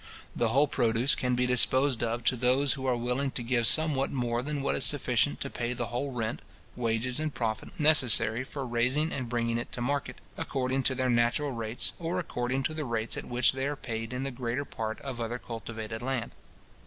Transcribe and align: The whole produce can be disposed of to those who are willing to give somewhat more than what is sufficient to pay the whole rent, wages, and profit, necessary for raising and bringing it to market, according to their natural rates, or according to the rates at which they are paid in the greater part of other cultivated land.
The 0.35 0.47
whole 0.47 0.67
produce 0.67 1.13
can 1.13 1.35
be 1.35 1.45
disposed 1.45 2.01
of 2.01 2.23
to 2.23 2.35
those 2.35 2.73
who 2.73 2.87
are 2.87 2.97
willing 2.97 3.29
to 3.29 3.43
give 3.43 3.67
somewhat 3.67 4.09
more 4.11 4.41
than 4.41 4.63
what 4.63 4.73
is 4.73 4.83
sufficient 4.83 5.39
to 5.41 5.49
pay 5.51 5.73
the 5.73 5.89
whole 5.93 6.11
rent, 6.11 6.41
wages, 6.75 7.19
and 7.19 7.31
profit, 7.31 7.79
necessary 7.79 8.43
for 8.43 8.65
raising 8.65 9.11
and 9.11 9.29
bringing 9.29 9.59
it 9.59 9.71
to 9.73 9.79
market, 9.81 10.15
according 10.37 10.81
to 10.81 10.95
their 10.95 11.11
natural 11.11 11.51
rates, 11.51 11.91
or 11.99 12.17
according 12.17 12.63
to 12.63 12.73
the 12.73 12.83
rates 12.83 13.15
at 13.15 13.25
which 13.25 13.51
they 13.51 13.67
are 13.67 13.75
paid 13.75 14.11
in 14.11 14.23
the 14.23 14.31
greater 14.31 14.65
part 14.65 14.99
of 15.01 15.21
other 15.21 15.37
cultivated 15.37 16.01
land. 16.01 16.31